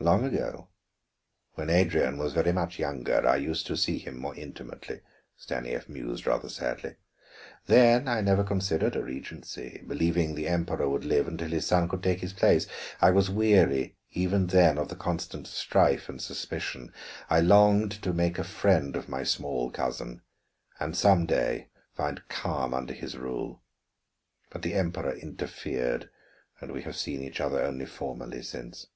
[0.00, 0.70] "Long ago,
[1.56, 5.02] when Adrian was very much younger, I used to see him more intimately,"
[5.36, 6.96] Stanief mused rather sadly.
[7.66, 12.02] "Then I never considered a regency, believing the Emperor would live until his son could
[12.02, 12.66] take his place.
[13.02, 16.90] I was weary even then of the constant strife and suspicion;
[17.28, 20.22] I longed to make a friend of my small cousin
[20.80, 23.62] and some day find calm under his rule.
[24.48, 26.08] But the Emperor interfered,
[26.58, 28.86] and we have seen each other only formally since.